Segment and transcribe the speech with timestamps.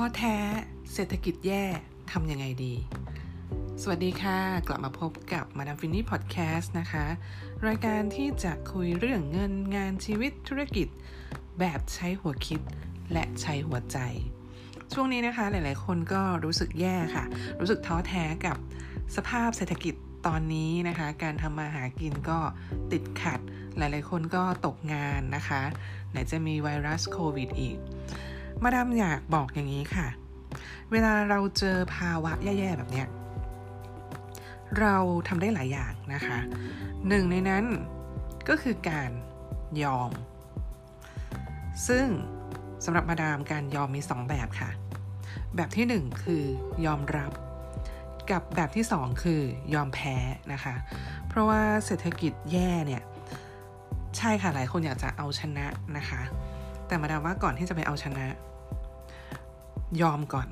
[0.00, 0.38] ้อแท้
[0.94, 1.64] เศรษฐกิจแย่
[2.12, 2.74] ทำยังไงดี
[3.82, 7.06] สวัสดีค่ะ กลับมาพบกับมาดามฟินนี่พอดแคสต์นะคะ
[7.66, 10.88] รายการที่จะคุยเรื่องเงินงานชีวิตธุรกิจ
[11.58, 12.60] แบบใช้หัวคิด
[13.12, 13.98] และใช้หัวใจ
[14.92, 17.24] ช่วงนี้นะคะหลายๆ คนก็รู้สึกแย่ค่ะ
[17.60, 18.56] รู้สึกท้อแท้กับ
[19.16, 19.94] สภาพเศรษฐกิจ
[20.26, 22.38] ตอนนี้นะคะ การทำมาหากินก็
[22.92, 23.40] ติดขัด
[23.76, 25.62] หลายๆ คนก็ตกงานนะคะ
[26.10, 27.78] ไหนจะมีไวรัสโควิดอีก
[28.62, 30.08] มาดามอยากบอกอย่างนี้ค่ะ
[30.90, 33.08] เวลาเราเจอภาวะแย่ๆแบบเนี้ย
[34.80, 34.96] เรา
[35.28, 36.38] ทำได้หลายอย่างนะคะ
[37.08, 37.64] หนึ่งในนั้น
[38.48, 39.10] ก็คือการ
[39.82, 40.10] ยอม
[41.88, 42.06] ซึ่ง
[42.84, 44.70] สำหรับมาดามการยอมมีสองแบบค่ะ
[45.56, 46.42] แบบที่หนึ่งคือ
[46.86, 47.32] ยอมรับ
[48.30, 49.42] กับแบบที่สองคือ
[49.74, 50.16] ยอมแพ้
[50.52, 50.74] นะคะ
[51.28, 53.02] เพราะว่าเศรษฐกิจแย่เนี่ย
[54.18, 56.22] ใช่ค่ะหลายคนอยากจะเอาชนะนะคะ
[56.88, 58.26] แต่มาดามว่าก่อนที่จะไปเอาชนะ
[60.02, 60.48] ยอมก่อน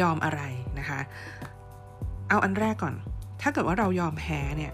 [0.00, 0.40] ยอมอะไร
[0.78, 1.00] นะคะ
[2.28, 2.94] เอาอันแรกก่อน
[3.42, 4.72] ถ้าเกิดว่าเรายอมแพ้เนี่ย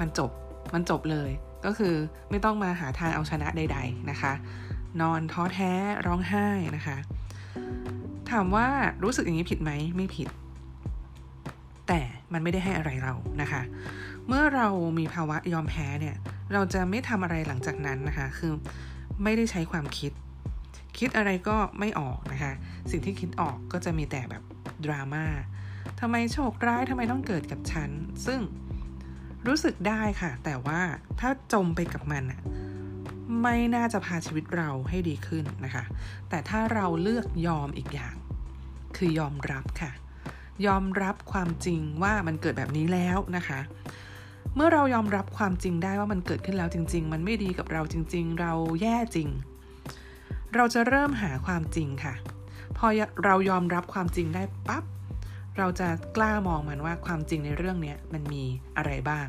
[0.00, 0.30] มันจบ
[0.74, 1.30] มันจบเลย
[1.64, 1.94] ก็คือ
[2.30, 4.32] ไม่ต้องมาหาทางเอาชนะใด ๆ นะคะ
[5.00, 5.72] นอนท้อแท้
[6.06, 6.96] ร้องไห้นะคะ
[8.30, 8.66] ถามว่า
[9.02, 10.28] รู้สึกอย่างนี้ผิดไหม ไม่ผิด
[11.88, 12.00] แต่
[12.32, 13.62] มันไม่ได้ให้อะไรเรานะคะ
[14.28, 16.16] เมื่อเรามีภาวะยอมแพ้เนี่ย
[16.52, 18.52] เราจะไม่ทำอะไรหลังจากนั้นนะคะ คือ
[19.22, 20.12] ไม่ได้ใช้ความคิด
[20.98, 22.52] คิดอะไรก็ไม่ออกนะคะ
[22.90, 24.42] สิ่งที่คิดออกก็จะมีแต่แบบ
[24.84, 25.24] ดราม่า
[26.00, 27.90] ทำไมโชคร้ายทำไมต้องเกิดกับฉัน
[28.26, 28.40] ซึ่ง
[29.46, 30.80] รู้สึกได้ค่ะ แต่ว่า
[31.20, 32.40] ถ้าจมไปกับมันอะ
[33.42, 35.84] ไม่น่าจะพาชีวิตเราให้ดีขึ้นนะคะ
[36.28, 38.14] แต่ถ้าเราเลือกยอมอีกอย่าง
[38.96, 39.92] คือยอมรับค่ะ
[40.66, 43.60] ยอมรับความจริงว่ามันเกิดแบบนี้แล้วนะคะ
[44.56, 49.28] เมื่อเรายอมรับความจริงได้ว่ามันเกิดขึ้นแล้วจริง ๆ มันไม่ดีกับเราจริง ๆ เราแย่จริง
[50.54, 52.14] เราจะเริ่มหาความจริงค่ะ
[52.76, 52.86] พอ
[53.24, 54.84] เรายอมรับความจริงได้ปั๊บ
[55.58, 58.44] เราจะกล้ามองมันว่าความจริงในเรื่องนี้มันมี
[58.76, 59.26] อะไรบ้าง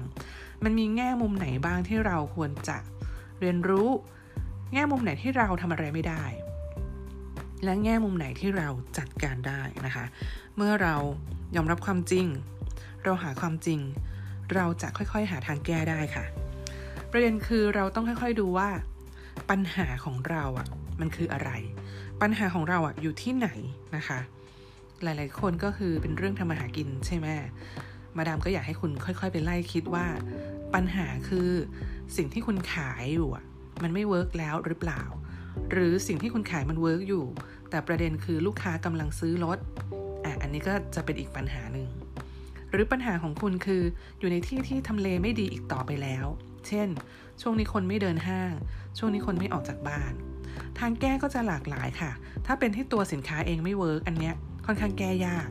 [0.63, 2.77] มันมีแง่มุมไหนบ้างที่เราควรจะ
[3.39, 3.89] เรียนรู้
[4.73, 6.23] แง่มุมไหนที่เราทำอะไรไม่ได้
[7.63, 10.05] และแง่มุมไหนที่เราจัดการได้นะคะ
[10.55, 10.95] เมื่อเรา
[11.55, 12.25] ยอมรับความจริง
[13.03, 13.79] เราหาความจริง
[14.55, 16.25] เราจะค่อยๆ หาทางแก้ได้ค่ะ
[17.11, 18.69] ประเด็นคือเราต้องค่อยๆดูว่า
[19.49, 20.67] ปัญหาของเราอะ่ะ
[20.99, 21.51] มันคืออะไร
[22.21, 23.49] ปัญหาของเราอะ่ะอยู่ที่ไหน
[23.95, 24.19] นะคะ
[25.03, 27.27] หลายๆ คนก็คือเป็นเรื่องทำมาหากินใช่ไหม
[28.17, 30.05] มาดามก็อยากให้คุณค่อย ๆ ไปไล่คิดว่า
[30.73, 31.49] ปัญหาคือ
[32.17, 33.45] สิ่งที่คุณขายอยู่อะ
[33.83, 35.01] มันไม่ work แล้วหรือเปล่า
[35.71, 37.25] หรือสิ่งที่คุณขายมัน work อยู่
[37.69, 39.57] แต่ประเด็นคือลูกค้ากำลังซื้อลด
[40.25, 41.87] อะอันนี้ก็จะเป็นอีกปัญหาหนึ่ง
[42.73, 43.81] หรือปัญหาของคุณคือ
[44.19, 46.25] อยู่ในที่ที่ทำเลไม่ดีอีกต่อไปแล้ว
[46.67, 46.87] เช่น
[47.41, 48.53] ช่วงนี้คนไม่เดินห้าง
[48.97, 50.13] ช่วงนี้คนไม่ออกจากบ้าน
[50.79, 52.11] ทางแก้ก็จะหลากหลายค่ะ
[52.45, 54.35] ถ้าเป็นที่ตัวสินค้าเองไม่ work อันเนี้ย
[54.65, 55.47] ค่อนข้างแก้ยาก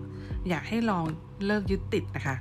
[0.48, 1.04] อยากให้ลอง
[1.46, 2.36] เลิกยึดติดนะคะ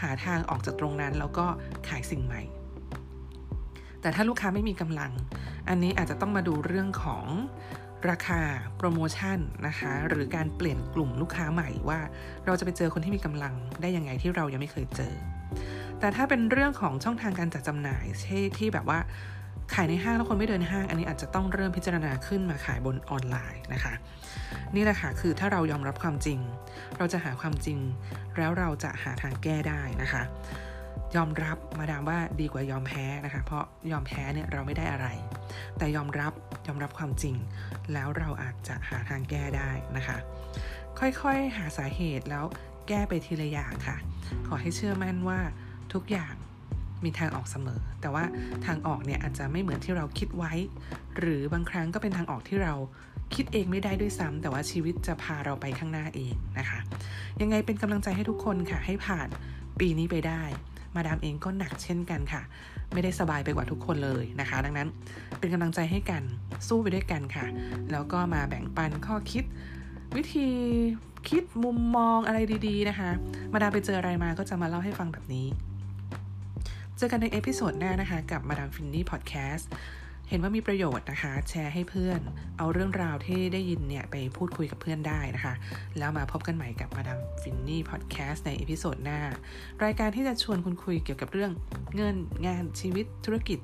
[0.00, 1.46] หาทางออกจากตรงนั้นแล้วก็
[1.88, 2.42] ขายสิ่งใหม่
[4.00, 5.12] แต่ถ้าลูกค้าไม่มีกำลัง
[5.68, 7.24] อันนี้อาจจะต้องมาดูเรื่องของ
[8.10, 8.40] ราคา
[8.76, 12.00] โปรโมชั่นนะคะหรือการเปลี่ยนกลุ่มลูกค้าใหม่ว่า
[12.46, 15.14] เราจะไปเจอคนที่มีกำลังได้ยังไงที่เรายังไม่เคยเจอ
[16.00, 18.98] แต่ถ้าเป็นเรื่องของช่องทางการจัดจำหน่ายที่ที่แบบว่า
[19.74, 23.94] ขายในห้างแล้วคนไม่เดินห้าง อันนี้อาจจะต้องเริ่มพิจารณาขึ้นมาขายบนออนไลน์นะคะ
[24.74, 26.38] นี่แหละค่ะคือถ้าเรายอมรับความจริง
[26.98, 27.78] เราจะหาความจริง
[28.36, 30.22] แล้วเราจะหาทางแก้ได้นะคะ
[31.16, 35.06] ยอมรับมาดามว่าดีกว่ายอมแพ้นะคะ เพราะยอมแพ้เนี่ยเราไม่ได้อะไร
[35.78, 36.32] แต่ยอมรับ
[36.68, 37.36] ยอมรับความจริง
[37.92, 40.16] แล้วเราอาจจะหาทางแก้ได้นะคะ
[40.98, 42.44] ค่อยๆหาสาเหตุแล้ว
[42.88, 43.96] แก้ไปทีละอย่างค่ะ
[44.46, 45.40] ขอให้เชื่อมั่นว่า
[45.92, 46.34] ทุกอย่าง
[47.04, 48.24] มีทางออกเสมอ แต่ว่า
[48.66, 50.52] ทางออกเนี่ยอาจจะไม่เหมือนที่เราคิดไว้
[51.18, 52.74] หรือบางครั้งก็เป็นทางออกที่เรา
[53.34, 56.78] คิดเองไม่ได้ด้วยซ้ำแต่ว่าชีวิตจะพาเราไปข้างหน้าเองนะคะ
[57.40, 59.28] ยังไงเป็นกำลังใจให้ทุกคนค่ะให้ผ่าน
[59.80, 60.42] ปีนี้ไปได้
[60.94, 62.42] มาดามเองก็หนักเช่นกันค่ะ
[62.92, 64.88] ไม่ได้สบายไปกว่าทุกคนเลยนะคะ ดังนั้น
[65.38, 66.22] เป็นกำลังใจให้กัน
[66.68, 67.46] สู้ไปด้วยกันค่ะ
[67.92, 69.44] แล้วก็มาแบ่งปันข้อคิด
[70.16, 70.48] วิธี
[71.28, 73.10] คิดมุมมองอะไรดี ๆ นะคะ
[73.52, 75.46] มาดามไปเจออะไรมาก็จะมาเล่าให้ฟังแบบนี้
[76.96, 79.70] เจอกันใน episode หน้านะคะ กับมาดามฟินนี่พอดแคสต์
[80.28, 82.20] เห็นว่ามีประโยชน์นะคะ แชร์ให้เพื่อน
[82.58, 85.54] เอาเรื่องราวที่ได้ยินเนี่ยไปพูดคุยกับเพื่อนได้นะคะ
[85.98, 89.20] แล้วมาพบกันใหม่กับมาดามฟินนี่พอดแคสต์ใน episode หน้า
[89.84, 91.52] รายการที่จะชวนคุณคุยเกี่ยวกับเรื่อง
[91.96, 92.16] เงิน
[92.46, 93.58] งานชีวิตธุรกิจ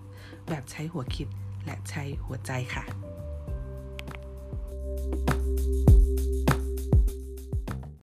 [0.48, 1.28] แบบใช้หัวคิด
[1.64, 2.84] และใช้หัวใจค่ะ